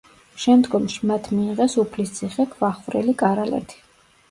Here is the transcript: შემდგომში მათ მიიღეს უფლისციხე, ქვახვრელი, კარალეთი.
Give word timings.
შემდგომში 0.45 1.09
მათ 1.11 1.29
მიიღეს 1.41 1.77
უფლისციხე, 1.85 2.47
ქვახვრელი, 2.57 3.17
კარალეთი. 3.23 3.83